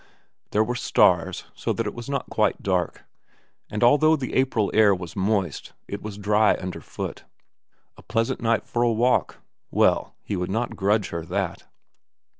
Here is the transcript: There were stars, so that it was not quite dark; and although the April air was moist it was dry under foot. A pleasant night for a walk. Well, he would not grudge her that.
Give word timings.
There 0.49 0.63
were 0.63 0.73
stars, 0.73 1.43
so 1.53 1.73
that 1.73 1.85
it 1.85 1.93
was 1.93 2.09
not 2.09 2.27
quite 2.31 2.63
dark; 2.63 3.03
and 3.69 3.83
although 3.83 4.15
the 4.15 4.33
April 4.33 4.71
air 4.73 4.95
was 4.95 5.15
moist 5.15 5.73
it 5.87 6.01
was 6.01 6.17
dry 6.17 6.55
under 6.59 6.81
foot. 6.81 7.23
A 7.97 8.01
pleasant 8.01 8.41
night 8.41 8.65
for 8.65 8.81
a 8.81 8.91
walk. 8.91 9.41
Well, 9.69 10.15
he 10.23 10.35
would 10.35 10.49
not 10.49 10.75
grudge 10.75 11.09
her 11.09 11.23
that. 11.27 11.67